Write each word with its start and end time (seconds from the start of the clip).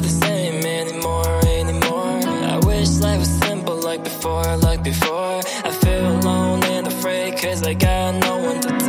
the 0.00 0.08
same 0.08 0.64
anymore, 0.64 1.40
anymore. 1.44 2.20
I 2.54 2.58
wish 2.64 2.88
life 3.00 3.18
was 3.18 3.28
simple 3.28 3.76
like 3.76 4.02
before, 4.04 4.56
like 4.58 4.82
before. 4.82 5.40
I 5.64 5.70
feel 5.82 6.06
alone 6.18 6.64
and 6.64 6.86
afraid, 6.86 7.38
cause 7.38 7.62
I 7.62 7.74
got 7.74 8.14
no 8.14 8.38
one 8.38 8.60
to 8.60 8.79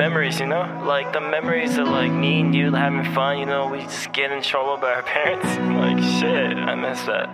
memories, 0.00 0.40
you 0.40 0.46
know? 0.46 0.82
Like 0.86 1.12
the 1.12 1.20
memories 1.20 1.76
of 1.76 1.86
like 1.88 2.10
me 2.10 2.40
and 2.40 2.54
you 2.54 2.72
having 2.72 3.04
fun, 3.12 3.38
you 3.38 3.46
know, 3.46 3.68
we 3.68 3.82
just 3.82 4.12
get 4.12 4.32
in 4.32 4.42
trouble 4.42 4.76
by 4.78 4.94
our 4.94 5.02
parents. 5.14 5.46
Like 5.82 5.98
shit, 6.18 6.56
I 6.56 6.74
miss 6.74 7.02
that. 7.04 7.28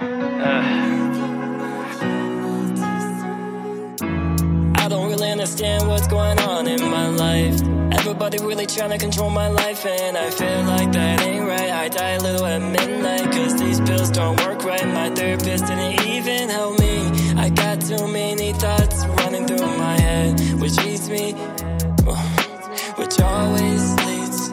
Uh. 0.00 0.62
I 4.84 4.88
don't 4.88 5.10
really 5.10 5.30
understand 5.30 5.88
what's 5.88 6.06
going 6.06 6.38
on 6.40 6.66
in 6.66 6.80
my 6.90 7.08
life. 7.08 7.60
Everybody 7.98 8.38
really 8.38 8.66
trying 8.66 8.90
to 8.90 8.98
control 8.98 9.30
my 9.30 9.48
life, 9.48 9.84
and 9.84 10.16
I 10.16 10.30
feel 10.30 10.62
like 10.64 10.92
that 10.92 11.20
ain't 11.22 11.46
right. 11.46 11.70
I 11.70 11.88
die 11.88 12.12
a 12.12 12.20
little 12.20 12.46
at 12.46 12.62
midnight, 12.62 13.32
cause 13.32 13.56
these 13.58 13.80
pills 13.80 14.10
don't 14.10 14.40
work 14.46 14.64
right. 14.64 14.86
My 14.86 15.10
therapist 15.10 15.66
didn't 15.66 16.06
even 16.06 16.48
help 16.48 16.78
me. 16.78 16.96
I 17.36 17.50
got 17.50 17.80
too 17.80 18.06
many 18.08 18.52
thoughts 18.52 19.04
running 19.18 19.46
through 19.46 19.66
my 19.76 20.00
head, 20.00 20.40
which 20.60 20.78
me, 21.08 21.32
which 22.96 23.20
always 23.20 23.94
leads, 24.06 24.50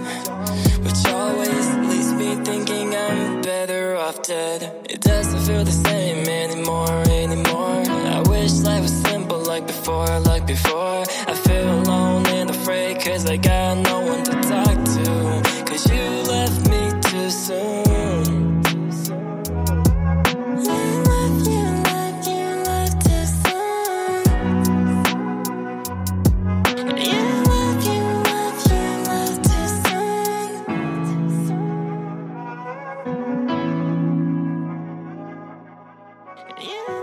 which 0.85 1.07
always 1.07 1.75
leads 1.89 2.13
me 2.13 2.35
thinking 2.43 2.95
I'm 2.95 3.41
better 3.41 3.95
off 3.95 4.21
dead. 4.23 4.71
It 4.89 5.01
doesn't 5.01 5.39
feel 5.41 5.63
the 5.63 5.71
same 5.71 6.27
anymore, 6.27 7.03
anymore. 7.09 7.83
I 8.17 8.21
wish 8.27 8.51
life 8.59 8.81
was 8.81 8.93
simple 8.93 9.39
like 9.39 9.65
before, 9.67 10.19
like 10.19 10.45
before. 10.45 11.03
I 11.27 11.33
feel 11.33 11.69
alone 11.81 12.27
and 12.27 12.49
afraid, 12.49 13.01
cause 13.01 13.25
I 13.25 13.37
got 13.37 13.77
no 13.77 14.01
one 14.01 14.23
to 14.23 14.31
talk 14.31 14.77
to. 14.95 15.65
Cause 15.65 15.89
you 15.89 16.03
left 16.31 16.62
Yeah. 36.61 37.02